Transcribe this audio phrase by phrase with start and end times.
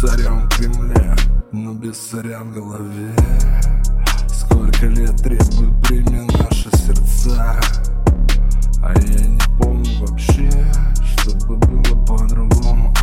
[0.00, 1.16] царем в Кремле,
[1.52, 3.14] но без царя в голове.
[4.28, 7.58] Сколько лет требует время наши сердца
[8.82, 10.50] А я не помню вообще,
[11.02, 12.94] чтобы было по-другому.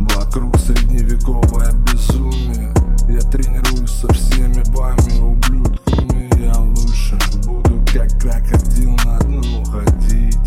[0.00, 2.74] Вокруг средневековое безумие
[3.08, 10.38] Я тренируюсь со всеми вами, ублюдками Я лучше буду как крокодил на дно ходить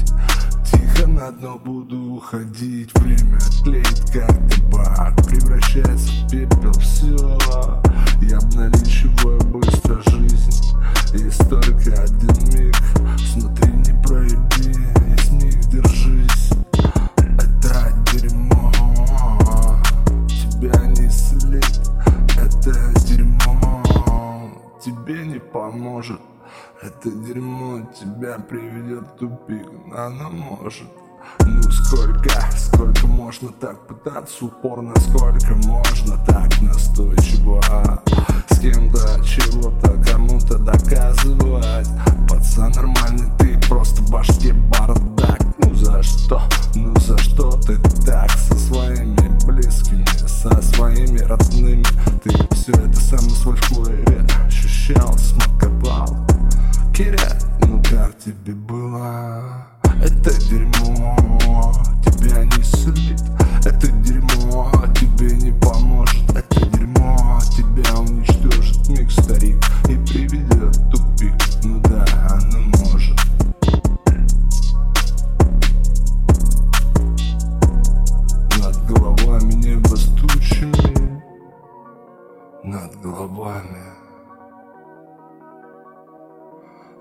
[0.72, 4.75] Тихо на дно буду уходить Время тлеет как табак
[5.76, 7.38] В пепел все
[8.22, 10.74] Я обналичиваю быстро жизнь.
[11.14, 12.76] Есть только один миг.
[13.20, 14.74] Смотри, не проеби
[15.10, 16.52] Есть миг, держись.
[17.18, 18.72] Это дерьмо.
[20.30, 21.82] Тебя не слить.
[22.38, 22.74] Это
[23.06, 23.84] дерьмо.
[24.82, 26.22] Тебе не поможет.
[26.82, 30.88] Это дерьмо тебя приведет в тупик, оно может
[31.46, 34.46] ну сколько, сколько можно так пытаться?
[34.46, 37.62] Упорно Сколько можно так настойчиво?
[38.50, 41.88] С кем-то чего-то кому-то доказывать?
[42.30, 45.40] Пацан нормальный ты, просто в башке бардак.
[45.64, 46.42] Ну за что,
[46.76, 48.32] ну за что ты так?
[48.32, 51.84] Со своими близкими, со своими родными.
[52.24, 56.26] Ты все это сам на своей шкуре ощущал, смаковал.
[56.96, 58.55] Киря, ну как тебе
[83.46, 83.84] головами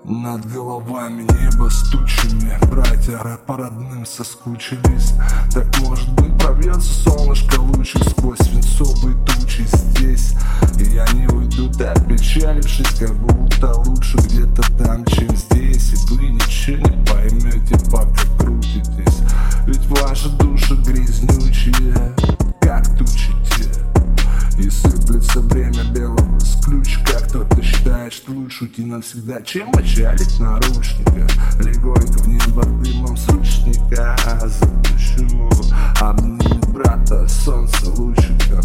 [0.03, 5.13] Над головами небо с тучами Братья по родным соскучились.
[5.51, 10.35] Так может быть пробьется солнышко лучи Сквозь свинцовые тучи здесь.
[10.79, 15.93] И я не уйду так печалившись Как будто лучше где-то там, чем здесь.
[15.93, 19.21] И вы ничего не поймете, пока крутитесь.
[19.65, 22.15] Ведь ваши души грязнючие
[22.61, 24.61] Как тучи те.
[24.61, 26.14] И сыплется время белого
[26.65, 29.41] с ключика Кто-то считает, что лучше уйти навсегда.
[29.41, 31.27] Чем очалить наручника?
[31.59, 35.49] Легонько в небо дымом с ручника Запущу
[35.99, 37.27] Обнимет брата.
[37.27, 38.63] Солнце лучиком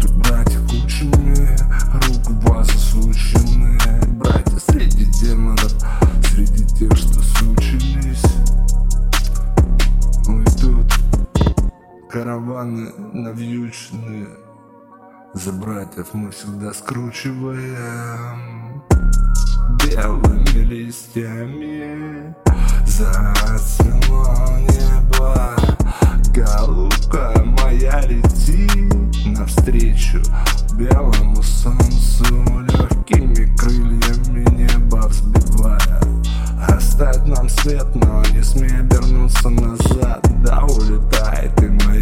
[0.00, 1.56] Тут братья кучами
[2.06, 3.78] Рук в вас осучены
[4.18, 5.72] Братья среди демонов
[6.30, 8.22] Среди тех, что сучились
[10.26, 10.92] Уйдут
[12.10, 14.47] Караваны навьюченные
[15.34, 18.82] за братьев мы всегда скручиваем
[19.84, 22.34] Белыми листьями.
[22.86, 25.54] Зацвело небо
[26.34, 28.68] Голубка моя лети
[29.26, 30.22] Навстречу
[30.78, 32.24] белому солнцу.
[32.68, 36.00] Легкими крыльями небо взбивая.
[36.68, 40.24] Оставь нам свет, но не смей обернуться назад.
[40.42, 41.97] Да улетай ты, моя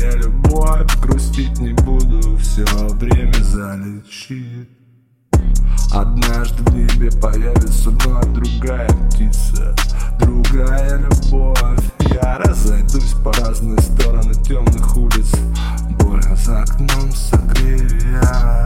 [6.97, 9.75] небе появится вновь другая птица
[10.19, 11.81] Другая любовь.
[12.01, 15.31] Я разойдусь по разные стороны темных улиц
[15.99, 18.65] Боль за окном согрею я